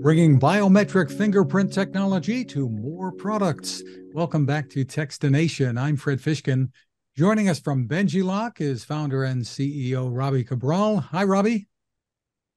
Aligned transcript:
bringing 0.00 0.40
biometric 0.40 1.10
fingerprint 1.10 1.70
technology 1.70 2.42
to 2.42 2.70
more 2.70 3.12
products. 3.12 3.82
Welcome 4.14 4.46
back 4.46 4.70
to 4.70 4.82
Techstination. 4.82 5.78
I'm 5.78 5.96
Fred 5.96 6.20
Fishkin. 6.20 6.70
Joining 7.18 7.50
us 7.50 7.60
from 7.60 7.86
BenjiLock 7.86 8.62
is 8.62 8.82
founder 8.82 9.24
and 9.24 9.42
CEO 9.42 10.08
Robbie 10.10 10.44
Cabral. 10.44 11.00
Hi, 11.00 11.24
Robbie. 11.24 11.68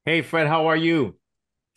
Hey, 0.05 0.21
Fred, 0.21 0.47
how 0.47 0.67
are 0.67 0.77
you? 0.77 1.17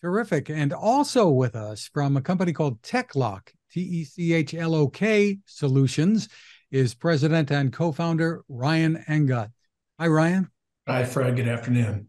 Terrific. 0.03 0.51
And 0.51 0.73
also 0.73 1.29
with 1.29 1.57
us 1.57 1.91
from 1.93 2.17
a 2.17 2.23
company 2.23 2.53
called 2.53 2.81
TechLok, 2.83 3.49
T 3.73 3.81
E 3.81 4.05
C 4.05 4.35
H 4.35 4.55
L 4.55 4.73
O 4.73 4.87
K 4.87 5.39
Solutions, 5.47 6.29
is 6.71 6.95
president 6.95 7.51
and 7.51 7.73
co 7.73 7.91
founder 7.91 8.45
Ryan 8.49 9.05
Angott. 9.09 9.51
Hi, 9.99 10.07
Ryan. 10.07 10.49
Hi, 10.87 11.05
Fred. 11.05 11.35
Good 11.35 11.49
afternoon. 11.49 12.07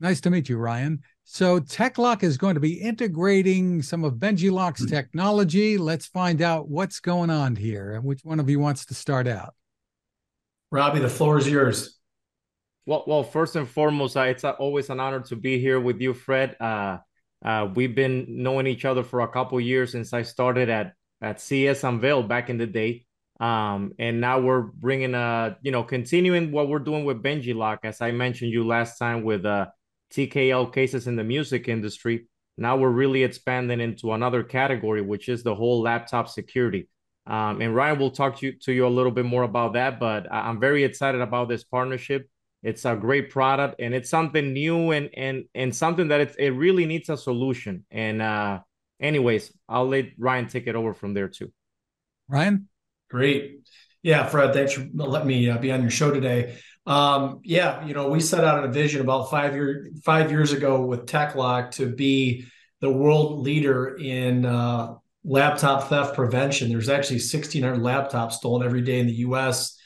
Nice 0.00 0.22
to 0.22 0.30
meet 0.30 0.48
you, 0.48 0.56
Ryan. 0.56 1.02
So, 1.32 1.60
TechLok 1.60 2.24
is 2.24 2.36
going 2.36 2.54
to 2.54 2.60
be 2.60 2.72
integrating 2.72 3.82
some 3.82 4.02
of 4.02 4.14
BenjiLock's 4.14 4.84
technology. 4.90 5.78
Let's 5.78 6.06
find 6.06 6.42
out 6.42 6.68
what's 6.68 6.98
going 6.98 7.30
on 7.30 7.54
here 7.54 7.92
and 7.92 8.02
which 8.02 8.24
one 8.24 8.40
of 8.40 8.50
you 8.50 8.58
wants 8.58 8.84
to 8.86 8.94
start 8.94 9.28
out. 9.28 9.54
Robbie, 10.72 10.98
the 10.98 11.08
floor 11.08 11.38
is 11.38 11.48
yours. 11.48 11.96
Well, 12.84 13.04
well, 13.06 13.22
first 13.22 13.54
and 13.54 13.68
foremost, 13.68 14.16
uh, 14.16 14.22
it's 14.22 14.42
uh, 14.42 14.50
always 14.58 14.90
an 14.90 14.98
honor 14.98 15.20
to 15.20 15.36
be 15.36 15.60
here 15.60 15.78
with 15.78 16.00
you, 16.00 16.14
Fred. 16.14 16.56
Uh, 16.58 16.98
uh, 17.44 17.68
we've 17.76 17.94
been 17.94 18.26
knowing 18.28 18.66
each 18.66 18.84
other 18.84 19.04
for 19.04 19.20
a 19.20 19.28
couple 19.28 19.60
years 19.60 19.92
since 19.92 20.12
I 20.12 20.22
started 20.22 20.68
at 20.68 20.94
at 21.22 21.40
CES 21.40 21.84
Unveil 21.84 22.24
back 22.24 22.50
in 22.50 22.58
the 22.58 22.66
day, 22.66 23.06
um, 23.38 23.92
and 24.00 24.20
now 24.20 24.40
we're 24.40 24.62
bringing 24.62 25.14
uh, 25.14 25.54
you 25.62 25.70
know, 25.70 25.84
continuing 25.84 26.50
what 26.50 26.68
we're 26.68 26.80
doing 26.80 27.04
with 27.04 27.22
BenjiLock, 27.22 27.78
as 27.84 28.00
I 28.00 28.10
mentioned 28.10 28.50
you 28.50 28.66
last 28.66 28.98
time 28.98 29.22
with 29.22 29.46
uh, 29.46 29.66
TKL 30.12 30.72
cases 30.72 31.06
in 31.06 31.16
the 31.16 31.24
music 31.24 31.68
industry. 31.68 32.26
Now 32.56 32.76
we're 32.76 32.90
really 32.90 33.22
expanding 33.22 33.80
into 33.80 34.12
another 34.12 34.42
category, 34.42 35.02
which 35.02 35.28
is 35.28 35.42
the 35.42 35.54
whole 35.54 35.82
laptop 35.82 36.28
security. 36.28 36.88
Um, 37.26 37.60
and 37.60 37.74
Ryan 37.74 37.98
will 37.98 38.10
talk 38.10 38.38
to 38.38 38.46
you, 38.46 38.52
to 38.64 38.72
you 38.72 38.86
a 38.86 38.88
little 38.88 39.12
bit 39.12 39.24
more 39.24 39.44
about 39.44 39.74
that, 39.74 40.00
but 40.00 40.30
I'm 40.32 40.58
very 40.58 40.84
excited 40.84 41.20
about 41.20 41.48
this 41.48 41.64
partnership. 41.64 42.28
It's 42.62 42.84
a 42.84 42.96
great 42.96 43.30
product 43.30 43.76
and 43.78 43.94
it's 43.94 44.10
something 44.10 44.52
new 44.52 44.90
and 44.90 45.08
and 45.16 45.44
and 45.54 45.74
something 45.74 46.08
that 46.08 46.20
it, 46.20 46.36
it 46.38 46.50
really 46.50 46.84
needs 46.84 47.08
a 47.08 47.16
solution. 47.16 47.86
And 47.90 48.20
uh 48.20 48.60
anyways, 49.00 49.52
I'll 49.66 49.88
let 49.88 50.10
Ryan 50.18 50.46
take 50.48 50.66
it 50.66 50.74
over 50.74 50.92
from 50.92 51.14
there 51.14 51.28
too. 51.28 51.52
Ryan? 52.28 52.68
Great. 53.08 53.60
Yeah, 54.02 54.26
Fred, 54.26 54.52
thanks 54.52 54.72
for 54.72 54.86
letting 54.94 55.28
me 55.28 55.48
uh, 55.50 55.58
be 55.58 55.72
on 55.72 55.82
your 55.82 55.90
show 55.90 56.10
today. 56.10 56.58
Um, 56.86 57.40
yeah, 57.44 57.84
you 57.84 57.94
know, 57.94 58.08
we 58.08 58.20
set 58.20 58.44
out 58.44 58.58
on 58.58 58.64
a 58.64 58.72
vision 58.72 59.00
about 59.00 59.30
five 59.30 59.54
year 59.54 59.90
five 60.02 60.30
years 60.30 60.52
ago 60.52 60.84
with 60.84 61.06
TechLok 61.06 61.72
to 61.72 61.86
be 61.86 62.46
the 62.80 62.90
world 62.90 63.40
leader 63.40 63.96
in 63.96 64.46
uh, 64.46 64.94
laptop 65.24 65.88
theft 65.88 66.14
prevention. 66.14 66.70
There's 66.70 66.88
actually 66.88 67.16
1,600 67.16 67.78
laptops 67.78 68.32
stolen 68.32 68.66
every 68.66 68.80
day 68.80 68.98
in 68.98 69.06
the 69.06 69.14
U.S. 69.14 69.76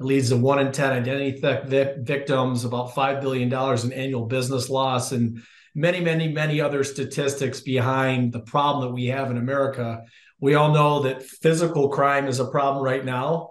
It 0.00 0.04
leads 0.04 0.30
to 0.30 0.36
one 0.36 0.58
in 0.58 0.72
10 0.72 0.92
identity 0.92 1.40
theft 1.40 1.68
victims, 1.68 2.64
about 2.64 2.94
$5 2.94 3.20
billion 3.20 3.52
in 3.52 3.92
annual 3.92 4.26
business 4.26 4.70
loss, 4.70 5.12
and 5.12 5.42
many, 5.74 6.00
many, 6.00 6.28
many 6.28 6.60
other 6.60 6.82
statistics 6.84 7.60
behind 7.60 8.32
the 8.32 8.40
problem 8.40 8.88
that 8.88 8.94
we 8.94 9.06
have 9.06 9.30
in 9.30 9.36
America. 9.36 10.02
We 10.40 10.54
all 10.54 10.72
know 10.72 11.02
that 11.02 11.22
physical 11.22 11.88
crime 11.88 12.26
is 12.26 12.40
a 12.40 12.46
problem 12.46 12.82
right 12.82 13.04
now 13.04 13.50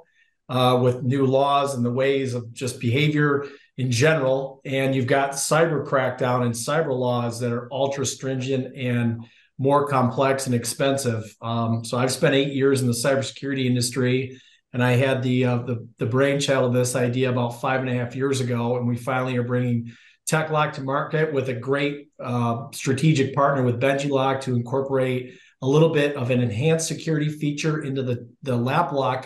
uh, 0.49 0.79
with 0.81 1.03
new 1.03 1.25
laws 1.25 1.75
and 1.75 1.85
the 1.85 1.91
ways 1.91 2.33
of 2.33 2.53
just 2.53 2.79
behavior 2.79 3.45
in 3.77 3.91
general. 3.91 4.61
And 4.65 4.95
you've 4.95 5.07
got 5.07 5.31
cyber 5.31 5.85
crackdown 5.85 6.45
and 6.45 6.53
cyber 6.53 6.97
laws 6.97 7.39
that 7.39 7.51
are 7.51 7.67
ultra 7.71 8.05
stringent 8.05 8.75
and 8.75 9.25
more 9.57 9.87
complex 9.87 10.45
and 10.45 10.55
expensive. 10.55 11.35
Um, 11.41 11.83
so 11.83 11.97
I've 11.97 12.11
spent 12.11 12.35
eight 12.35 12.53
years 12.53 12.81
in 12.81 12.87
the 12.87 12.93
cybersecurity 12.93 13.65
industry, 13.65 14.39
and 14.73 14.83
I 14.83 14.91
had 14.91 15.23
the 15.23 15.45
uh, 15.45 15.57
the 15.59 15.87
the 15.97 16.05
brainchild 16.05 16.65
of 16.65 16.73
this 16.73 16.95
idea 16.95 17.31
about 17.31 17.59
five 17.61 17.81
and 17.81 17.89
a 17.89 17.93
half 17.93 18.15
years 18.15 18.39
ago, 18.39 18.77
and 18.77 18.87
we 18.87 18.95
finally 18.95 19.35
are 19.37 19.43
bringing 19.43 19.91
TechLok 20.29 20.73
to 20.73 20.81
market 20.81 21.33
with 21.33 21.49
a 21.49 21.53
great 21.53 22.09
uh, 22.23 22.67
strategic 22.71 23.33
partner 23.33 23.63
with 23.63 23.81
BenjiLock 23.81 24.41
to 24.41 24.55
incorporate 24.55 25.39
a 25.61 25.67
little 25.67 25.89
bit 25.89 26.15
of 26.15 26.29
an 26.29 26.41
enhanced 26.41 26.87
security 26.87 27.29
feature 27.29 27.81
into 27.81 28.03
the 28.03 28.29
the 28.43 28.57
LapLok 28.57 29.25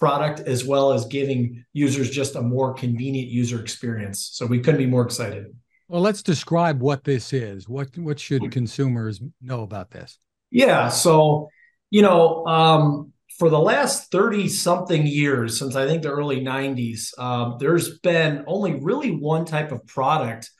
product, 0.00 0.40
as 0.40 0.64
well 0.64 0.92
as 0.92 1.04
giving 1.04 1.64
users 1.74 2.10
just 2.10 2.34
a 2.34 2.40
more 2.40 2.74
convenient 2.74 3.28
user 3.28 3.60
experience. 3.60 4.30
So 4.32 4.46
we 4.46 4.58
couldn't 4.58 4.78
be 4.78 4.86
more 4.86 5.02
excited. 5.02 5.54
Well, 5.86 6.00
let's 6.00 6.22
describe 6.22 6.80
what 6.80 7.04
this 7.04 7.32
is. 7.32 7.68
What 7.68 7.96
what 7.98 8.18
should 8.18 8.50
consumers 8.50 9.20
know 9.42 9.62
about 9.62 9.90
this? 9.90 10.18
Yeah, 10.50 10.88
so 10.88 11.48
you 11.90 12.02
know, 12.02 12.46
um, 12.46 13.12
for 13.38 13.50
the 13.50 13.58
last 13.58 14.10
thirty 14.10 14.48
something 14.48 15.06
years, 15.06 15.58
since 15.58 15.76
I 15.76 15.86
think 15.86 16.02
the 16.02 16.10
early 16.10 16.40
'90s, 16.40 17.18
um, 17.18 17.56
there's 17.60 17.98
been 17.98 18.44
only 18.46 18.74
really 18.80 19.10
one 19.10 19.44
type 19.44 19.72
of 19.72 19.86
product 19.86 20.50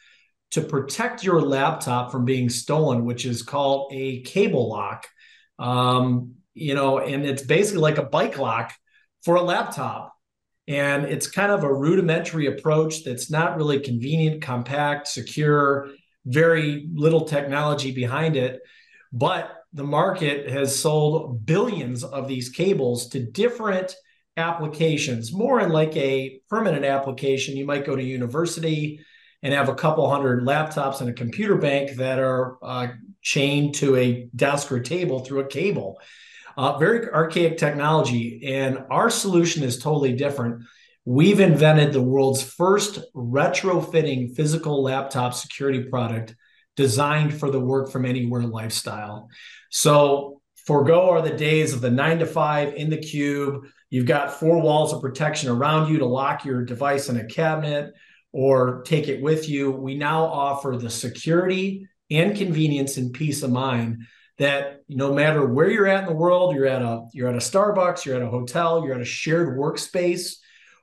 to 0.50 0.60
protect 0.60 1.22
your 1.22 1.40
laptop 1.40 2.10
from 2.10 2.24
being 2.24 2.50
stolen, 2.50 3.04
which 3.04 3.24
is 3.24 3.42
called 3.42 3.92
a 3.94 4.22
cable 4.22 4.68
lock. 4.68 5.06
Um, 5.60 6.34
you 6.54 6.74
know, 6.74 6.98
and 6.98 7.24
it's 7.24 7.42
basically 7.42 7.82
like 7.82 7.98
a 7.98 8.02
bike 8.02 8.36
lock 8.36 8.72
for 9.24 9.36
a 9.36 9.42
laptop. 9.42 10.14
And 10.68 11.04
it's 11.04 11.28
kind 11.28 11.50
of 11.50 11.64
a 11.64 11.72
rudimentary 11.72 12.46
approach 12.46 13.04
that's 13.04 13.30
not 13.30 13.56
really 13.56 13.80
convenient, 13.80 14.42
compact, 14.42 15.08
secure, 15.08 15.88
very 16.26 16.88
little 16.94 17.24
technology 17.24 17.92
behind 17.92 18.36
it. 18.36 18.60
But 19.12 19.50
the 19.72 19.84
market 19.84 20.48
has 20.50 20.78
sold 20.78 21.44
billions 21.46 22.04
of 22.04 22.28
these 22.28 22.50
cables 22.50 23.08
to 23.08 23.24
different 23.24 23.94
applications, 24.36 25.32
more 25.32 25.60
in 25.60 25.70
like 25.70 25.96
a 25.96 26.40
permanent 26.48 26.84
application. 26.84 27.56
You 27.56 27.66
might 27.66 27.84
go 27.84 27.96
to 27.96 28.02
university 28.02 29.00
and 29.42 29.54
have 29.54 29.68
a 29.68 29.74
couple 29.74 30.08
hundred 30.08 30.44
laptops 30.44 31.00
and 31.00 31.08
a 31.08 31.14
computer 31.14 31.56
bank 31.56 31.96
that 31.96 32.18
are 32.18 32.58
uh, 32.62 32.88
chained 33.22 33.74
to 33.76 33.96
a 33.96 34.28
desk 34.36 34.70
or 34.70 34.80
table 34.80 35.20
through 35.20 35.40
a 35.40 35.48
cable. 35.48 35.98
Uh, 36.60 36.76
very 36.76 37.08
archaic 37.08 37.56
technology. 37.56 38.42
And 38.44 38.84
our 38.90 39.08
solution 39.08 39.62
is 39.62 39.78
totally 39.78 40.12
different. 40.12 40.62
We've 41.06 41.40
invented 41.40 41.94
the 41.94 42.02
world's 42.02 42.42
first 42.42 42.98
retrofitting 43.14 44.36
physical 44.36 44.82
laptop 44.82 45.32
security 45.32 45.84
product 45.84 46.36
designed 46.76 47.32
for 47.32 47.50
the 47.50 47.58
work 47.58 47.90
from 47.90 48.04
anywhere 48.04 48.42
lifestyle. 48.42 49.30
So, 49.70 50.42
forego 50.66 51.08
are 51.08 51.22
the 51.22 51.34
days 51.34 51.72
of 51.72 51.80
the 51.80 51.90
nine 51.90 52.18
to 52.18 52.26
five 52.26 52.74
in 52.74 52.90
the 52.90 52.98
cube. 52.98 53.64
You've 53.88 54.04
got 54.04 54.34
four 54.34 54.60
walls 54.60 54.92
of 54.92 55.00
protection 55.00 55.48
around 55.48 55.90
you 55.90 56.00
to 56.00 56.06
lock 56.06 56.44
your 56.44 56.62
device 56.62 57.08
in 57.08 57.16
a 57.16 57.24
cabinet 57.24 57.94
or 58.32 58.82
take 58.82 59.08
it 59.08 59.22
with 59.22 59.48
you. 59.48 59.70
We 59.70 59.94
now 59.94 60.24
offer 60.24 60.76
the 60.76 60.90
security 60.90 61.88
and 62.10 62.36
convenience 62.36 62.98
and 62.98 63.14
peace 63.14 63.42
of 63.42 63.50
mind 63.50 64.02
that 64.40 64.80
no 64.88 65.12
matter 65.12 65.46
where 65.46 65.70
you're 65.70 65.86
at 65.86 66.02
in 66.02 66.08
the 66.08 66.14
world, 66.14 66.54
you're 66.54 66.66
at 66.66 66.80
a 66.80 67.04
you're 67.12 67.28
at 67.28 67.34
a 67.34 67.38
Starbucks, 67.38 68.06
you're 68.06 68.16
at 68.16 68.22
a 68.22 68.30
hotel, 68.30 68.82
you're 68.82 68.94
at 68.94 69.00
a 69.02 69.04
shared 69.04 69.56
workspace, 69.56 70.36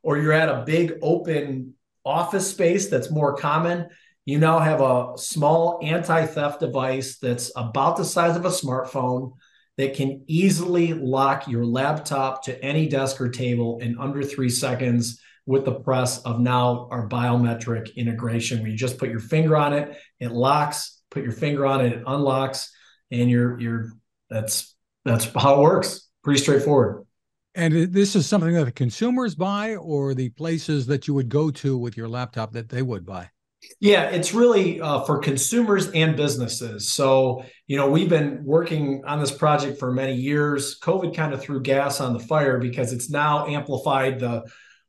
or 0.03 0.17
you're 0.17 0.31
at 0.31 0.47
a 0.47 0.63
big 0.63 0.93
open 1.01 1.73
office 2.05 2.51
space 2.51 2.87
that's 2.87 3.09
more 3.09 3.35
common, 3.35 3.89
you 4.25 4.37
now 4.37 4.59
have 4.59 4.79
a 4.79 5.13
small 5.17 5.79
anti-theft 5.81 6.59
device 6.59 7.17
that's 7.17 7.51
about 7.55 7.97
the 7.97 8.05
size 8.05 8.37
of 8.37 8.45
a 8.45 8.49
smartphone 8.49 9.33
that 9.77 9.95
can 9.95 10.23
easily 10.27 10.93
lock 10.93 11.47
your 11.47 11.65
laptop 11.65 12.43
to 12.43 12.63
any 12.63 12.87
desk 12.87 13.19
or 13.19 13.29
table 13.29 13.79
in 13.79 13.97
under 13.97 14.21
3 14.21 14.49
seconds 14.49 15.19
with 15.47 15.65
the 15.65 15.79
press 15.79 16.21
of 16.23 16.39
now 16.39 16.87
our 16.91 17.09
biometric 17.09 17.95
integration 17.95 18.59
where 18.59 18.69
you 18.69 18.77
just 18.77 18.99
put 18.99 19.09
your 19.09 19.19
finger 19.19 19.57
on 19.57 19.73
it, 19.73 19.97
it 20.19 20.31
locks, 20.31 21.01
put 21.09 21.23
your 21.23 21.31
finger 21.31 21.65
on 21.65 21.83
it, 21.83 21.93
it 21.93 22.03
unlocks 22.05 22.71
and 23.11 23.29
you're 23.29 23.59
you're 23.59 23.91
that's 24.29 24.75
that's 25.05 25.25
how 25.33 25.59
it 25.59 25.61
works. 25.61 26.07
Pretty 26.23 26.41
straightforward. 26.41 27.05
And 27.55 27.91
this 27.91 28.15
is 28.15 28.27
something 28.27 28.53
that 28.53 28.65
the 28.65 28.71
consumers 28.71 29.33
buy, 29.33 29.75
or 29.77 30.13
the 30.13 30.29
places 30.29 30.85
that 30.87 31.07
you 31.07 31.15
would 31.15 31.29
go 31.29 31.49
to 31.49 31.77
with 31.77 31.97
your 31.97 32.07
laptop 32.07 32.53
that 32.53 32.69
they 32.69 32.83
would 32.83 33.05
buy. 33.05 33.31
Yeah, 33.79 34.03
it's 34.03 34.33
really 34.33 34.79
uh, 34.79 35.01
for 35.01 35.17
consumers 35.17 35.89
and 35.89 36.15
businesses. 36.15 36.91
So, 36.91 37.43
you 37.65 37.75
know, 37.75 37.89
we've 37.89 38.09
been 38.09 38.43
working 38.45 39.03
on 39.05 39.19
this 39.19 39.31
project 39.31 39.79
for 39.79 39.91
many 39.91 40.13
years. 40.13 40.79
COVID 40.79 41.15
kind 41.15 41.33
of 41.33 41.41
threw 41.41 41.59
gas 41.61 41.99
on 41.99 42.13
the 42.13 42.19
fire 42.19 42.59
because 42.59 42.93
it's 42.93 43.09
now 43.09 43.47
amplified 43.47 44.19
the 44.19 44.43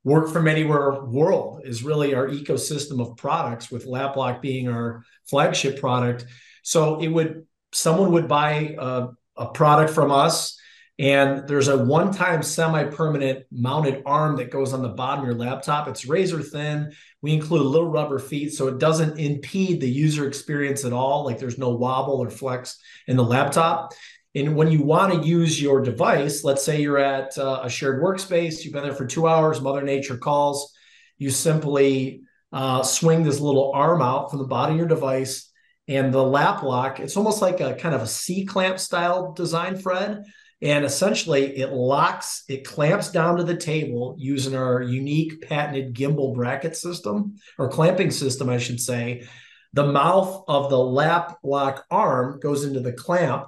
work 0.05 0.31
from 0.31 0.47
anywhere 0.47 1.03
world 1.05 1.62
is 1.64 1.82
really 1.82 2.14
our 2.14 2.29
ecosystem 2.29 3.00
of 3.00 3.17
products 3.17 3.71
with 3.71 3.87
LapLok 3.87 4.43
being 4.43 4.69
our 4.69 5.03
flagship 5.29 5.81
product. 5.81 6.26
So 6.62 7.00
it 7.00 7.09
would 7.09 7.47
someone 7.73 8.12
would 8.12 8.29
buy 8.29 8.76
a, 8.79 9.09
a 9.37 9.47
product 9.53 9.93
from 9.93 10.11
us 10.11 10.59
and 11.00 11.47
there's 11.47 11.69
a 11.69 11.85
one-time 11.85 12.43
semi-permanent 12.43 13.44
mounted 13.53 14.03
arm 14.05 14.37
that 14.37 14.50
goes 14.50 14.73
on 14.73 14.82
the 14.82 14.88
bottom 14.88 15.20
of 15.20 15.26
your 15.26 15.37
laptop 15.37 15.87
it's 15.87 16.06
razor 16.06 16.43
thin 16.43 16.93
We 17.23 17.32
include 17.32 17.62
little 17.62 17.91
rubber 17.91 18.19
feet 18.19 18.53
so 18.53 18.69
it 18.69 18.79
doesn't 18.79 19.19
impede 19.19 19.81
the 19.81 19.91
user 19.91 20.26
experience 20.26 20.85
at 20.85 20.93
all. 20.93 21.25
Like 21.25 21.38
there's 21.38 21.59
no 21.59 21.70
wobble 21.70 22.20
or 22.20 22.31
flex 22.31 22.79
in 23.06 23.17
the 23.17 23.25
laptop. 23.25 23.93
And 24.35 24.55
when 24.56 24.71
you 24.71 24.82
want 24.82 25.12
to 25.12 25.29
use 25.29 25.61
your 25.61 25.82
device, 25.82 26.44
let's 26.44 26.62
say 26.62 26.81
you're 26.81 26.99
at 26.99 27.37
uh, 27.38 27.61
a 27.64 27.71
shared 27.71 28.03
workspace, 28.03 28.62
you've 28.62 28.73
been 28.73 28.85
there 28.85 28.94
for 28.94 29.06
two 29.06 29.26
hours, 29.26 29.61
Mother 29.61 29.82
Nature 29.82 30.17
calls, 30.17 30.73
you 31.17 31.31
simply 31.31 32.23
uh, 32.53 32.82
swing 32.82 33.23
this 33.23 33.41
little 33.41 33.73
arm 33.73 34.03
out 34.03 34.31
from 34.31 34.38
the 34.38 34.47
bottom 34.47 34.75
of 34.75 34.79
your 34.79 34.88
device 34.88 35.48
and 35.88 36.12
the 36.12 36.19
LapLok, 36.19 37.00
it's 37.00 37.17
almost 37.17 37.40
like 37.40 37.61
a 37.61 37.75
kind 37.75 37.94
of 37.94 38.02
a 38.02 38.06
C 38.06 38.44
clamp 38.44 38.79
style 38.79 39.32
design, 39.32 39.79
Fred. 39.79 40.25
And 40.61 40.85
essentially, 40.85 41.56
it 41.56 41.73
locks, 41.73 42.44
it 42.49 42.67
clamps 42.67 43.11
down 43.11 43.37
to 43.37 43.44
the 43.44 43.56
table 43.56 44.14
using 44.19 44.55
our 44.55 44.82
unique 44.82 45.40
patented 45.49 45.94
gimbal 45.94 46.35
bracket 46.35 46.76
system 46.76 47.37
or 47.58 47.70
clamping 47.70 48.11
system, 48.11 48.49
I 48.49 48.58
should 48.58 48.81
say. 48.81 49.26
The 49.73 49.87
mouth 49.87 50.44
of 50.49 50.69
the 50.69 50.76
LapLok 50.76 51.82
arm 51.90 52.40
goes 52.40 52.64
into 52.64 52.81
the 52.81 52.93
clamp. 52.93 53.46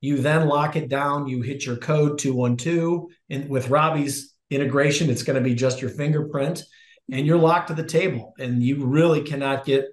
You 0.00 0.18
then 0.18 0.48
lock 0.48 0.76
it 0.76 0.88
down. 0.88 1.28
You 1.28 1.42
hit 1.42 1.64
your 1.64 1.76
code 1.76 2.18
212. 2.18 3.06
And 3.30 3.48
with 3.48 3.70
Robbie's 3.70 4.34
integration, 4.50 5.10
it's 5.10 5.22
going 5.22 5.42
to 5.42 5.48
be 5.48 5.54
just 5.54 5.80
your 5.80 5.90
fingerprint 5.90 6.62
and 7.10 7.26
you're 7.26 7.38
locked 7.38 7.68
to 7.68 7.74
the 7.74 7.84
table. 7.84 8.34
And 8.38 8.62
you 8.62 8.84
really 8.84 9.22
cannot 9.22 9.64
get 9.64 9.86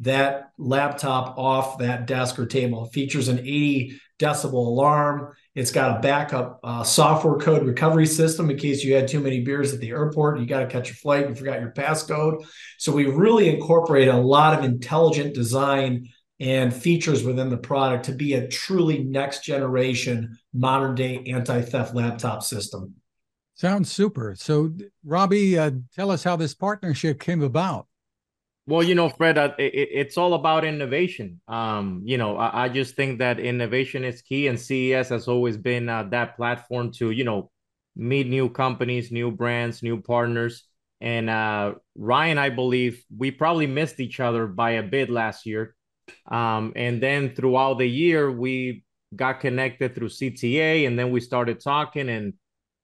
that 0.00 0.50
laptop 0.58 1.38
off 1.38 1.78
that 1.78 2.06
desk 2.06 2.38
or 2.38 2.46
table. 2.46 2.86
It 2.86 2.92
features 2.92 3.28
an 3.28 3.38
80 3.38 4.00
decibel 4.18 4.52
alarm. 4.52 5.34
It's 5.54 5.70
got 5.70 5.98
a 5.98 6.00
backup 6.00 6.60
uh, 6.62 6.84
software 6.84 7.38
code 7.38 7.66
recovery 7.66 8.06
system 8.06 8.50
in 8.50 8.56
case 8.56 8.84
you 8.84 8.94
had 8.94 9.08
too 9.08 9.20
many 9.20 9.42
beers 9.42 9.74
at 9.74 9.80
the 9.80 9.90
airport 9.90 10.38
you 10.40 10.46
got 10.46 10.60
to 10.60 10.66
catch 10.66 10.88
your 10.88 10.96
flight 10.96 11.28
you 11.28 11.34
forgot 11.34 11.60
your 11.60 11.72
passcode. 11.72 12.46
So 12.78 12.92
we 12.92 13.06
really 13.06 13.48
incorporate 13.48 14.08
a 14.08 14.16
lot 14.16 14.58
of 14.58 14.64
intelligent 14.64 15.34
design 15.34 16.08
and 16.38 16.72
features 16.72 17.22
within 17.22 17.50
the 17.50 17.58
product 17.58 18.06
to 18.06 18.12
be 18.12 18.34
a 18.34 18.48
truly 18.48 19.04
next 19.04 19.44
generation 19.44 20.38
modern 20.54 20.94
day 20.94 21.22
anti 21.26 21.60
theft 21.60 21.94
laptop 21.94 22.42
system. 22.42 22.94
Sounds 23.54 23.92
super. 23.92 24.34
So, 24.38 24.72
Robbie, 25.04 25.58
uh, 25.58 25.72
tell 25.94 26.10
us 26.10 26.24
how 26.24 26.36
this 26.36 26.54
partnership 26.54 27.20
came 27.20 27.42
about. 27.42 27.86
Well, 28.66 28.82
you 28.82 28.94
know, 28.94 29.08
Fred, 29.08 29.38
uh, 29.38 29.54
it, 29.58 29.88
it's 29.92 30.16
all 30.16 30.34
about 30.34 30.64
innovation. 30.64 31.40
Um, 31.48 32.02
you 32.04 32.18
know, 32.18 32.36
I, 32.36 32.64
I, 32.64 32.68
just 32.68 32.94
think 32.94 33.18
that 33.18 33.40
innovation 33.40 34.04
is 34.04 34.22
key, 34.22 34.46
and 34.46 34.60
CES 34.60 35.08
has 35.08 35.28
always 35.28 35.56
been 35.56 35.88
uh, 35.88 36.04
that 36.10 36.36
platform 36.36 36.92
to, 36.92 37.10
you 37.10 37.24
know, 37.24 37.50
meet 37.96 38.28
new 38.28 38.48
companies, 38.48 39.10
new 39.10 39.30
brands, 39.30 39.82
new 39.82 40.00
partners. 40.00 40.64
And 41.00 41.30
uh, 41.30 41.74
Ryan, 41.96 42.38
I 42.38 42.50
believe 42.50 43.02
we 43.16 43.30
probably 43.30 43.66
missed 43.66 43.98
each 43.98 44.20
other 44.20 44.46
by 44.46 44.72
a 44.72 44.82
bit 44.82 45.10
last 45.10 45.46
year. 45.46 45.74
Um, 46.30 46.72
and 46.76 47.02
then 47.02 47.34
throughout 47.34 47.78
the 47.78 47.88
year, 47.88 48.30
we 48.30 48.84
got 49.16 49.40
connected 49.40 49.94
through 49.94 50.10
CTA, 50.10 50.86
and 50.86 50.98
then 50.98 51.10
we 51.10 51.20
started 51.20 51.60
talking. 51.60 52.08
And 52.08 52.34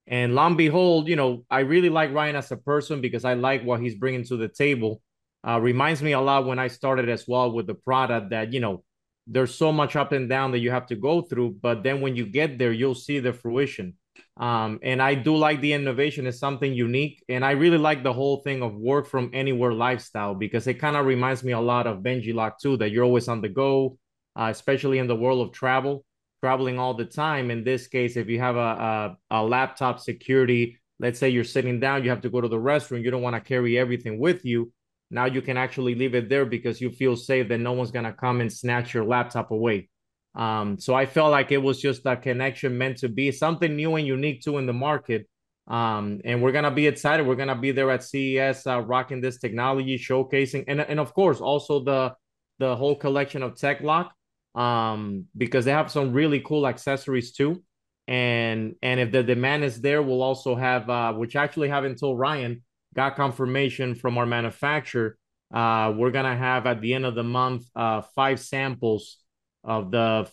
and 0.06 0.34
lo 0.34 0.46
and 0.46 0.56
behold, 0.56 1.08
you 1.08 1.17
know, 1.17 1.44
I 1.50 1.61
really 1.61 1.90
like 1.90 2.12
Ryan 2.12 2.37
as 2.37 2.50
a 2.50 2.56
person 2.56 3.00
because 3.00 3.25
I 3.25 3.34
like 3.34 3.64
what 3.64 3.81
he's 3.81 3.94
bringing 3.94 4.25
to 4.25 4.37
the 4.37 4.49
table 4.49 5.02
uh, 5.46 5.60
reminds 5.60 6.02
me 6.02 6.12
a 6.12 6.20
lot 6.20 6.46
when 6.46 6.58
I 6.58 6.68
started 6.68 7.08
as 7.08 7.26
well 7.26 7.50
with 7.52 7.66
the 7.66 7.74
product 7.74 8.30
that, 8.30 8.52
you 8.52 8.60
know, 8.60 8.84
there's 9.26 9.54
so 9.54 9.72
much 9.72 9.96
up 9.96 10.12
and 10.12 10.28
down 10.28 10.52
that 10.52 10.60
you 10.60 10.70
have 10.70 10.86
to 10.86 10.96
go 10.96 11.22
through, 11.22 11.56
but 11.60 11.82
then 11.82 12.00
when 12.00 12.14
you 12.14 12.26
get 12.26 12.58
there, 12.58 12.72
you'll 12.72 12.94
see 12.94 13.18
the 13.18 13.32
fruition. 13.32 13.94
Um, 14.36 14.78
and 14.82 15.02
I 15.02 15.14
do 15.14 15.36
like 15.36 15.60
the 15.60 15.72
innovation 15.72 16.26
is 16.26 16.38
something 16.38 16.72
unique. 16.72 17.22
And 17.28 17.44
I 17.44 17.52
really 17.52 17.78
like 17.78 18.02
the 18.02 18.12
whole 18.12 18.42
thing 18.42 18.62
of 18.62 18.74
work 18.74 19.06
from 19.06 19.30
anywhere 19.32 19.72
lifestyle 19.72 20.34
because 20.34 20.66
it 20.66 20.74
kind 20.74 20.96
of 20.96 21.06
reminds 21.06 21.42
me 21.42 21.52
a 21.52 21.60
lot 21.60 21.86
of 21.86 21.98
BenjiLock 21.98 22.58
too, 22.60 22.76
that 22.78 22.90
you're 22.90 23.04
always 23.04 23.28
on 23.28 23.40
the 23.40 23.48
go, 23.48 23.98
uh, 24.38 24.48
especially 24.50 24.98
in 24.98 25.06
the 25.06 25.16
world 25.16 25.46
of 25.46 25.52
travel, 25.52 26.04
traveling 26.42 26.78
all 26.78 26.94
the 26.94 27.04
time. 27.04 27.50
In 27.50 27.64
this 27.64 27.86
case, 27.88 28.16
if 28.16 28.28
you 28.28 28.38
have 28.38 28.56
a, 28.56 29.16
a, 29.30 29.38
a 29.38 29.42
laptop 29.42 30.00
security, 30.00 30.78
let's 31.00 31.18
say 31.18 31.28
you're 31.30 31.44
sitting 31.44 31.80
down, 31.80 32.04
you 32.04 32.10
have 32.10 32.22
to 32.22 32.30
go 32.30 32.40
to 32.40 32.48
the 32.48 32.58
restroom, 32.58 33.02
you 33.02 33.10
don't 33.10 33.22
want 33.22 33.34
to 33.34 33.40
carry 33.40 33.78
everything 33.78 34.18
with 34.18 34.44
you 34.44 34.72
now 35.10 35.26
you 35.26 35.40
can 35.40 35.56
actually 35.56 35.94
leave 35.94 36.14
it 36.14 36.28
there 36.28 36.44
because 36.44 36.80
you 36.80 36.90
feel 36.90 37.16
safe 37.16 37.48
that 37.48 37.58
no 37.58 37.72
one's 37.72 37.90
gonna 37.90 38.12
come 38.12 38.40
and 38.40 38.52
snatch 38.52 38.94
your 38.94 39.04
laptop 39.04 39.50
away. 39.50 39.88
Um, 40.34 40.78
so 40.78 40.94
I 40.94 41.06
felt 41.06 41.30
like 41.30 41.50
it 41.52 41.58
was 41.58 41.80
just 41.80 42.04
a 42.04 42.16
connection 42.16 42.76
meant 42.76 42.98
to 42.98 43.08
be 43.08 43.32
something 43.32 43.74
new 43.74 43.94
and 43.96 44.06
unique 44.06 44.42
too 44.42 44.58
in 44.58 44.66
the 44.66 44.72
market. 44.72 45.26
Um, 45.68 46.20
and 46.24 46.42
we're 46.42 46.52
gonna 46.52 46.70
be 46.70 46.86
excited. 46.86 47.26
We're 47.26 47.36
gonna 47.36 47.56
be 47.58 47.72
there 47.72 47.90
at 47.90 48.04
CES, 48.04 48.66
uh, 48.66 48.80
rocking 48.80 49.20
this 49.20 49.38
technology, 49.38 49.98
showcasing, 49.98 50.64
and 50.68 50.80
and 50.80 51.00
of 51.00 51.14
course 51.14 51.40
also 51.40 51.80
the 51.80 52.14
the 52.58 52.76
whole 52.76 52.96
collection 52.96 53.42
of 53.42 53.54
TechLok, 53.54 54.10
um, 54.54 55.26
because 55.36 55.64
they 55.64 55.72
have 55.72 55.90
some 55.90 56.12
really 56.12 56.40
cool 56.40 56.66
accessories 56.66 57.32
too. 57.32 57.62
And 58.08 58.76
and 58.82 59.00
if 59.00 59.10
the 59.10 59.22
demand 59.22 59.64
is 59.64 59.80
there, 59.80 60.02
we'll 60.02 60.22
also 60.22 60.54
have, 60.54 60.88
uh, 60.88 61.12
which 61.14 61.34
actually 61.34 61.68
haven't 61.68 61.98
told 61.98 62.18
Ryan, 62.18 62.62
got 62.96 63.14
confirmation 63.14 63.94
from 63.94 64.19
our 64.19 64.26
manufacturer. 64.26 65.16
Uh, 65.52 65.93
we're 65.96 66.10
gonna 66.10 66.37
have 66.37 66.66
at 66.66 66.81
the 66.81 66.94
end 66.94 67.04
of 67.04 67.14
the 67.14 67.22
month 67.22 67.64
uh, 67.76 68.00
five 68.14 68.40
samples 68.40 69.19
of 69.62 69.90
the 69.90 70.28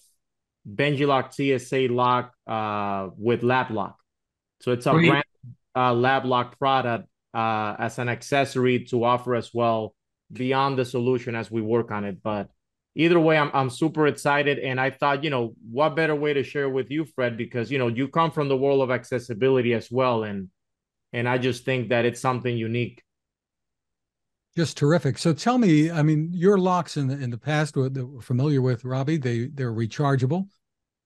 BenjiLock 0.67 1.33
TSA 1.33 1.93
lock 1.93 2.33
uh, 2.47 3.09
with 3.17 3.41
LapLok. 3.41 3.95
So 4.61 4.71
it's 4.71 4.85
a 4.85 4.93
brand 4.93 5.25
uh, 5.75 5.91
LapLok 5.91 6.57
product 6.57 7.07
uh, 7.33 7.75
as 7.77 7.99
an 7.99 8.07
accessory 8.09 8.85
to 8.85 9.03
offer 9.03 9.35
as 9.35 9.53
well 9.53 9.93
beyond 10.31 10.79
the 10.79 10.85
solution 10.85 11.35
as 11.35 11.51
we 11.51 11.61
work 11.61 11.91
on 11.91 12.05
it. 12.05 12.23
But 12.23 12.49
either 12.95 13.19
way, 13.19 13.37
I'm 13.37 13.51
I'm 13.53 13.69
super 13.69 14.07
excited, 14.07 14.59
and 14.59 14.79
I 14.79 14.89
thought, 14.89 15.23
you 15.23 15.29
know, 15.29 15.53
what 15.69 15.95
better 15.95 16.15
way 16.15 16.33
to 16.33 16.43
share 16.43 16.69
with 16.69 16.89
you, 16.89 17.05
Fred, 17.05 17.37
because 17.37 17.69
you 17.69 17.77
know 17.77 17.87
you 17.87 18.07
come 18.07 18.31
from 18.31 18.47
the 18.47 18.57
world 18.57 18.81
of 18.81 18.89
accessibility 18.89 19.73
as 19.73 19.91
well, 19.91 20.23
and 20.23 20.49
and 21.13 21.29
I 21.29 21.37
just 21.37 21.63
think 21.63 21.89
that 21.89 22.05
it's 22.05 22.19
something 22.19 22.57
unique. 22.57 23.03
Just 24.55 24.77
terrific. 24.77 25.17
So 25.17 25.33
tell 25.33 25.57
me, 25.57 25.89
I 25.89 26.03
mean, 26.03 26.29
your 26.31 26.57
locks 26.57 26.97
in 26.97 27.07
the 27.07 27.17
in 27.17 27.31
the 27.31 27.37
past 27.37 27.73
that 27.75 28.05
we're 28.05 28.21
familiar 28.21 28.61
with, 28.61 28.85
Robbie, 28.85 29.17
they 29.17 29.47
they're 29.47 29.73
rechargeable, 29.73 30.47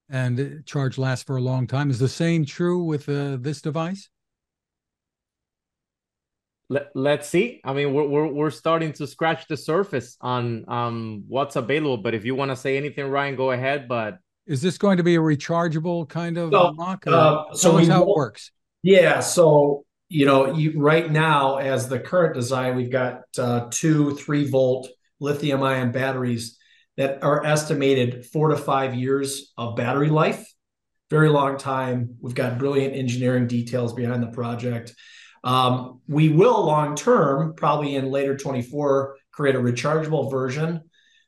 and 0.09 0.63
charge 0.65 0.98
lasts 0.98 1.24
for 1.24 1.38
a 1.38 1.42
long 1.42 1.68
time. 1.68 1.89
Is 1.89 2.00
the 2.00 2.09
same 2.09 2.45
true 2.45 2.83
with 2.83 3.07
uh, 3.07 3.38
this 3.39 3.62
device? 3.62 4.09
Let, 6.69 6.89
let's 6.94 7.30
see. 7.30 7.62
I 7.63 7.71
mean, 7.71 7.94
we're, 7.94 8.06
we're 8.06 8.27
we're 8.27 8.50
starting 8.50 8.92
to 8.94 9.07
scratch 9.07 9.48
the 9.48 9.56
surface 9.56 10.18
on 10.19 10.65
um 10.68 11.24
what's 11.29 11.55
available. 11.55 11.98
But 11.98 12.13
if 12.13 12.25
you 12.25 12.36
want 12.36 12.51
to 12.51 12.58
say 12.58 12.75
anything, 12.75 13.10
Ryan, 13.10 13.38
go 13.38 13.51
ahead. 13.51 13.88
But 13.88 14.20
is 14.46 14.62
this 14.62 14.77
going 14.77 14.98
to 14.98 15.03
be 15.03 15.15
a 15.15 15.20
rechargeable 15.20 16.10
kind 16.10 16.38
of 16.38 16.51
so, 16.51 16.72
lock? 16.72 17.08
Uh, 17.08 17.46
so 17.53 17.77
how 17.86 18.01
it 18.01 18.10
works. 18.10 18.51
Yeah. 18.84 19.22
So 19.22 19.86
you 20.09 20.25
know, 20.25 20.53
you, 20.53 20.79
right 20.79 21.09
now, 21.11 21.57
as 21.57 21.89
the 21.89 21.99
current 21.99 22.33
design, 22.33 22.75
we've 22.75 22.91
got 22.91 23.23
uh, 23.37 23.67
two 23.71 24.15
three 24.15 24.49
volt 24.49 24.87
lithium 25.19 25.63
ion 25.63 25.91
batteries 25.91 26.57
that 26.95 27.23
are 27.23 27.45
estimated 27.45 28.25
four 28.25 28.49
to 28.49 28.57
five 28.57 28.95
years 28.95 29.53
of 29.57 29.75
battery 29.75 30.09
life. 30.09 30.45
Very 31.09 31.29
long 31.29 31.57
time. 31.57 32.15
We've 32.21 32.35
got 32.35 32.57
brilliant 32.57 32.95
engineering 32.95 33.47
details 33.47 33.93
behind 33.93 34.23
the 34.23 34.27
project. 34.27 34.93
Um, 35.43 36.01
we 36.07 36.29
will 36.29 36.65
long 36.65 36.95
term, 36.95 37.53
probably 37.55 37.95
in 37.95 38.09
later 38.09 38.35
24, 38.35 39.17
create 39.31 39.55
a 39.55 39.59
rechargeable 39.59 40.31
version. 40.31 40.81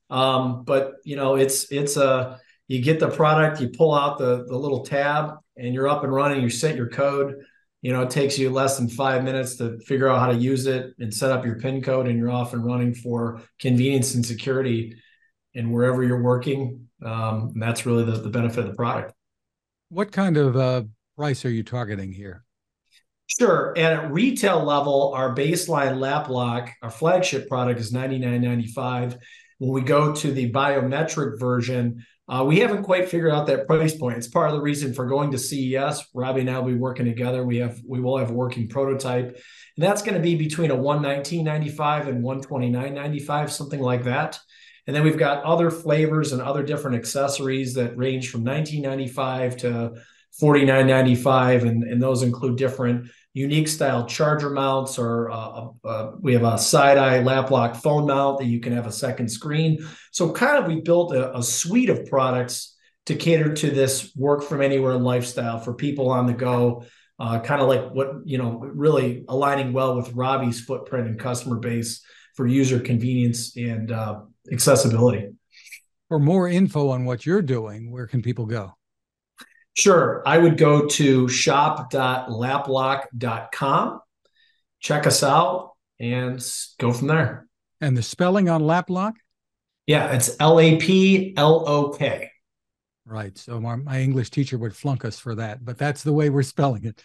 Um, 0.10 0.64
but 0.64 0.94
you 1.04 1.16
know, 1.16 1.36
it's 1.36 1.72
it's 1.72 1.98
a 1.98 2.40
you 2.68 2.82
get 2.82 3.00
the 3.00 3.10
product, 3.10 3.62
you 3.62 3.70
pull 3.70 3.94
out 3.94 4.18
the 4.18 4.46
the 4.48 4.58
little 4.58 4.86
tab, 4.86 5.36
and 5.56 5.74
you're 5.74 5.88
up 5.88 6.04
and 6.04 6.14
running. 6.14 6.42
You 6.42 6.50
set 6.50 6.76
your 6.76 6.90
code 6.90 7.36
you 7.82 7.94
know, 7.94 8.02
it 8.02 8.10
takes 8.10 8.38
you 8.38 8.50
less 8.50 8.78
than 8.78 8.90
five 8.90 9.24
minutes 9.24 9.56
to 9.58 9.80
figure 9.80 10.10
out 10.10 10.20
how 10.20 10.28
to 10.28 10.38
use 10.38 10.66
it 10.66 10.94
and 11.00 11.14
set 11.14 11.32
up 11.32 11.46
your 11.46 11.56
PIN 11.56 11.82
code, 11.82 12.08
and 12.08 12.18
you're 12.18 12.32
off 12.32 12.54
and 12.54 12.66
running 12.66 12.94
for 12.94 13.42
convenience 13.60 14.16
and 14.16 14.26
security 14.26 14.96
and 15.56 15.72
wherever 15.72 16.04
you're 16.04 16.22
working. 16.22 16.88
Um, 17.04 17.52
and 17.54 17.62
that's 17.62 17.86
really 17.86 18.04
the, 18.04 18.18
the 18.20 18.30
benefit 18.30 18.60
of 18.60 18.68
the 18.68 18.76
product. 18.76 19.14
What 19.90 20.12
kind 20.12 20.38
of 20.38 20.58
uh, 20.58 20.84
price 21.18 21.46
are 21.46 21.50
you 21.50 21.64
targeting 21.64 22.12
here? 22.12 22.44
Sure. 23.28 23.78
At 23.78 24.12
retail 24.12 24.64
level, 24.64 25.14
our 25.16 25.36
baseline 25.36 25.98
LapLok, 25.98 26.72
our 26.82 26.90
flagship 26.90 27.48
product 27.48 27.80
is 27.80 27.94
$99.95. 27.94 29.20
When 29.60 29.72
we 29.72 29.82
go 29.82 30.16
to 30.16 30.32
the 30.32 30.52
biometric 30.52 31.40
version, 31.40 32.06
uh, 32.30 32.44
we 32.44 32.60
haven't 32.60 32.84
quite 32.84 33.10
figured 33.10 33.32
out 33.32 33.48
that 33.48 33.66
price 33.66 33.96
point. 33.96 34.18
It's 34.18 34.28
part 34.28 34.50
of 34.50 34.56
the 34.56 34.62
reason 34.62 34.94
for 34.94 35.08
going 35.08 35.32
to 35.32 35.40
CES. 35.40 36.06
Robbie 36.14 36.42
and 36.42 36.50
I 36.50 36.60
will 36.60 36.68
be 36.68 36.76
working 36.76 37.08
together. 37.08 37.44
We 37.44 37.58
have 37.58 37.82
we 37.86 38.00
will 38.00 38.20
have 38.20 38.30
a 38.30 38.34
working 38.34 38.68
prototype, 38.68 39.30
and 39.30 39.86
that's 39.86 40.04
going 40.04 40.14
to 40.14 40.22
be 40.22 40.36
between 40.36 40.70
a 40.70 40.78
119.95 40.78 42.08
and 42.08 42.24
129.95, 42.24 43.50
something 43.50 43.80
like 43.82 44.04
that. 44.04 44.40
And 44.86 44.96
then 44.96 45.04
we've 45.04 45.18
got 45.18 45.44
other 45.44 45.72
flavors 45.72 46.32
and 46.32 46.42
other 46.42 46.64
different 46.64 46.98
accessories 46.98 47.74
that 47.74 47.98
range 47.98 48.30
from 48.30 48.46
19.95 48.46 49.58
to 49.60 49.94
49.95, 50.42 51.68
and, 51.68 51.84
and 51.84 52.02
those 52.02 52.22
include 52.22 52.58
different 52.58 53.10
unique 53.34 53.68
style 53.68 54.06
charger 54.06 54.50
mounts, 54.50 54.98
or 54.98 55.30
uh, 55.30 55.68
uh, 55.84 56.12
we 56.20 56.34
have 56.34 56.44
a 56.44 56.58
side 56.58 56.98
eye 56.98 57.20
LapLok 57.20 57.78
phone 57.78 58.08
mount 58.08 58.40
that 58.40 58.46
you 58.46 58.60
can 58.60 58.74
have 58.74 58.88
a 58.88 58.92
second 58.92 59.30
screen. 59.30 59.86
So, 60.12 60.32
kind 60.32 60.58
of, 60.58 60.68
we 60.68 60.82
built 60.82 61.14
a, 61.14 61.38
a 61.38 61.44
suite 61.44 61.90
of 61.90 62.06
products 62.08 62.76
to 63.06 63.16
cater 63.16 63.54
to 63.54 63.72
this 63.72 64.12
work 64.16 64.44
from 64.44 64.62
anywhere 64.62 64.96
lifestyle 64.96 65.60
for 65.60 65.74
people 65.74 66.10
on 66.10 66.26
the 66.26 66.34
go. 66.34 66.84
Uh, 67.20 67.40
kind 67.42 67.62
of 67.62 67.68
like 67.68 67.92
what 67.92 68.22
you 68.24 68.38
know, 68.38 68.60
really 68.60 69.26
aligning 69.28 69.74
well 69.74 69.96
with 69.96 70.14
Robbie's 70.14 70.62
footprint 70.62 71.08
and 71.08 71.20
customer 71.20 71.58
base 71.58 72.02
for 72.36 72.48
user 72.48 72.80
convenience 72.80 73.58
and 73.58 73.92
uh, 73.92 74.22
accessibility. 74.52 75.28
For 76.08 76.20
more 76.20 76.48
info 76.48 76.90
on 76.90 77.06
what 77.06 77.26
you're 77.26 77.42
doing, 77.42 77.92
where 77.92 78.08
can 78.08 78.22
people 78.22 78.46
go? 78.46 78.74
Sure. 79.76 80.24
I 80.26 80.38
would 80.38 80.58
go 80.58 80.88
to 80.88 81.28
shop.laplok.com, 81.28 84.00
check 84.80 85.06
us 85.08 85.24
out, 85.24 85.74
and 86.00 86.42
go 86.80 86.94
from 86.94 87.08
there. 87.08 87.48
And 87.82 87.98
the 87.98 88.04
spelling 88.04 88.50
on 88.50 88.64
LapLok? 88.64 89.14
Yeah, 89.88 90.12
it's 90.12 90.36
L 90.40 90.60
A 90.60 90.78
P 90.78 91.34
L 91.36 91.68
O 91.68 91.90
K. 91.90 92.30
Right. 93.06 93.36
So 93.38 93.60
my, 93.60 93.76
my, 93.76 94.00
English 94.02 94.30
teacher 94.30 94.58
would 94.60 94.76
flunk 94.76 95.04
us 95.04 95.18
for 95.18 95.34
that, 95.36 95.66
but 95.66 95.80
that's 95.80 96.04
the 96.04 96.14
way 96.14 96.30
we're 96.30 96.44
spelling 96.44 96.86
it. 96.86 97.02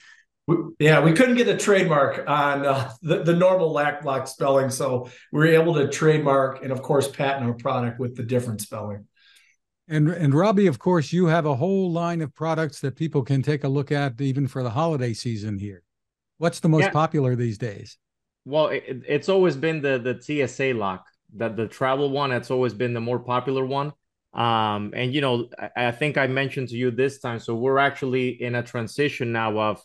We, 0.46 0.56
yeah, 0.78 1.00
we 1.00 1.14
couldn't 1.14 1.36
get 1.36 1.48
a 1.48 1.56
trademark 1.56 2.28
on 2.28 2.66
uh, 2.66 2.92
the, 3.00 3.22
the 3.22 3.32
normal 3.32 3.74
Laplock 3.74 4.28
spelling. 4.28 4.68
So 4.68 5.08
we 5.32 5.38
were 5.38 5.46
able 5.46 5.72
to 5.76 5.88
trademark 5.88 6.62
and, 6.62 6.72
of 6.72 6.82
course, 6.82 7.08
patent 7.08 7.46
our 7.46 7.54
product 7.54 7.98
with 7.98 8.16
the 8.16 8.22
different 8.22 8.60
spelling. 8.60 9.06
And 9.88 10.08
and 10.08 10.34
Robbie, 10.34 10.66
of 10.66 10.78
course, 10.78 11.12
you 11.12 11.26
have 11.26 11.44
a 11.44 11.54
whole 11.54 11.92
line 11.92 12.22
of 12.22 12.34
products 12.34 12.80
that 12.80 12.96
people 12.96 13.22
can 13.22 13.42
take 13.42 13.64
a 13.64 13.68
look 13.68 13.92
at 13.92 14.20
even 14.20 14.46
for 14.46 14.62
the 14.62 14.70
holiday 14.70 15.12
season 15.12 15.58
here. 15.58 15.82
What's 16.38 16.60
the 16.60 16.68
most 16.68 16.84
yeah. 16.84 16.90
popular 16.90 17.36
these 17.36 17.58
days? 17.58 17.98
Well, 18.46 18.68
it, 18.68 19.02
it's 19.06 19.28
always 19.28 19.56
been 19.56 19.82
the 19.82 19.98
the 19.98 20.46
TSA 20.46 20.74
lock, 20.74 21.04
that 21.36 21.56
the 21.56 21.68
travel 21.68 22.10
one. 22.10 22.30
That's 22.30 22.50
always 22.50 22.72
been 22.72 22.94
the 22.94 23.00
more 23.00 23.18
popular 23.18 23.64
one. 23.64 23.92
Um, 24.32 24.92
and 24.96 25.14
you 25.14 25.20
know, 25.20 25.48
I, 25.58 25.88
I, 25.88 25.92
think 25.92 26.18
I 26.18 26.26
mentioned 26.26 26.68
to 26.70 26.76
you 26.76 26.90
this 26.90 27.20
time. 27.20 27.38
So 27.38 27.54
we're 27.54 27.78
actually 27.78 28.30
in 28.42 28.56
a 28.56 28.64
transition 28.64 29.30
now 29.30 29.56
of 29.58 29.82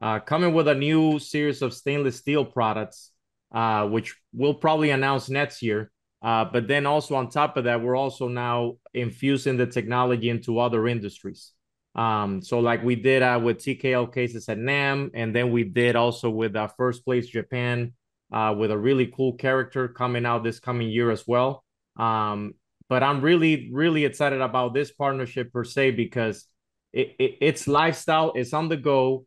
uh, 0.00 0.18
coming 0.20 0.54
with 0.54 0.66
a 0.68 0.74
new 0.74 1.18
series 1.18 1.60
of 1.60 1.74
stainless 1.74 2.16
steel 2.16 2.44
products, 2.44 3.10
uh, 3.54 3.86
which 3.86 4.16
we'll 4.32 4.54
probably 4.54 4.90
announce 4.90 5.28
next 5.28 5.62
year. 5.62 5.92
Uh, 6.22 6.44
but 6.44 6.68
then 6.68 6.86
also 6.86 7.14
on 7.16 7.28
top 7.28 7.56
of 7.56 7.64
that, 7.64 7.82
we're 7.82 7.96
also 7.96 8.28
now 8.28 8.74
infusing 8.94 9.56
the 9.56 9.66
technology 9.66 10.28
into 10.28 10.58
other 10.58 10.86
industries. 10.86 11.52
Um, 11.94 12.40
so 12.42 12.60
like 12.60 12.82
we 12.82 12.94
did 12.94 13.22
uh, 13.22 13.40
with 13.42 13.58
TKL 13.58 14.12
cases 14.12 14.48
at 14.48 14.58
NAMM, 14.58 15.10
and 15.14 15.34
then 15.34 15.50
we 15.50 15.64
did 15.64 15.96
also 15.96 16.30
with 16.30 16.56
uh, 16.56 16.68
First 16.68 17.04
Place 17.04 17.26
Japan 17.26 17.92
uh, 18.32 18.54
with 18.56 18.70
a 18.70 18.78
really 18.78 19.06
cool 19.06 19.34
character 19.34 19.88
coming 19.88 20.24
out 20.24 20.44
this 20.44 20.60
coming 20.60 20.88
year 20.88 21.10
as 21.10 21.26
well. 21.26 21.64
Um, 21.96 22.54
but 22.88 23.02
I'm 23.02 23.20
really, 23.20 23.70
really 23.72 24.04
excited 24.04 24.40
about 24.40 24.74
this 24.74 24.90
partnership 24.90 25.52
per 25.52 25.64
se 25.64 25.92
because 25.92 26.46
it, 26.92 27.14
it, 27.18 27.38
it's 27.40 27.66
lifestyle, 27.66 28.32
it's 28.34 28.52
on 28.52 28.68
the 28.68 28.76
go, 28.76 29.26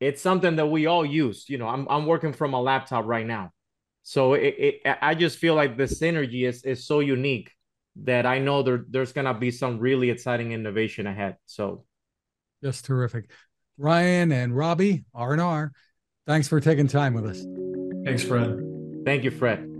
it's 0.00 0.20
something 0.20 0.56
that 0.56 0.66
we 0.66 0.86
all 0.86 1.04
use. 1.04 1.46
You 1.48 1.58
know, 1.58 1.68
I'm 1.68 1.86
I'm 1.88 2.06
working 2.06 2.32
from 2.32 2.54
a 2.54 2.60
laptop 2.60 3.06
right 3.06 3.26
now. 3.26 3.50
So 4.04 4.34
it, 4.34 4.54
it, 4.84 4.98
I 5.00 5.14
just 5.14 5.38
feel 5.38 5.54
like 5.54 5.76
the 5.76 5.84
synergy 5.84 6.46
is, 6.46 6.62
is 6.62 6.86
so 6.86 7.00
unique 7.00 7.50
that 8.04 8.26
I 8.26 8.38
know 8.38 8.62
there, 8.62 8.84
there's 8.88 9.12
going 9.12 9.24
to 9.24 9.34
be 9.34 9.50
some 9.50 9.78
really 9.78 10.10
exciting 10.10 10.52
innovation 10.52 11.06
ahead. 11.06 11.36
So 11.46 11.84
just 12.62 12.84
terrific. 12.84 13.30
Ryan 13.78 14.30
and 14.30 14.56
Robbie, 14.56 15.04
R&R, 15.14 15.72
thanks 16.26 16.48
for 16.48 16.60
taking 16.60 16.86
time 16.86 17.14
with 17.14 17.26
us. 17.26 17.44
Thanks, 18.04 18.22
Fred. 18.22 18.60
Thank 19.04 19.24
you, 19.24 19.30
Fred. 19.30 19.73